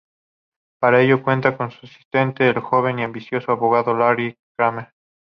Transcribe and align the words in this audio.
Para 0.79 0.99
ello 1.03 1.21
cuenta 1.21 1.55
con 1.55 1.69
su 1.69 1.85
asistente, 1.85 2.49
el 2.49 2.57
joven 2.59 2.97
y 2.97 3.03
ambicioso 3.03 3.51
abogado 3.51 3.95
Larry 3.95 4.35
Kramer. 4.57 4.89